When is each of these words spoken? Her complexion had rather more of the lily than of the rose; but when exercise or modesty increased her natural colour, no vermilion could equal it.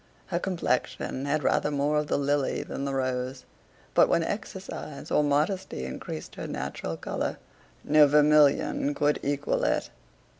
Her 0.29 0.39
complexion 0.39 1.25
had 1.27 1.43
rather 1.43 1.69
more 1.69 1.97
of 1.99 2.07
the 2.07 2.17
lily 2.17 2.63
than 2.63 2.81
of 2.81 2.85
the 2.87 2.95
rose; 2.95 3.45
but 3.93 4.09
when 4.09 4.23
exercise 4.23 5.11
or 5.11 5.23
modesty 5.23 5.85
increased 5.85 6.33
her 6.33 6.47
natural 6.47 6.97
colour, 6.97 7.37
no 7.83 8.07
vermilion 8.07 8.95
could 8.95 9.19
equal 9.21 9.63
it. 9.63 9.91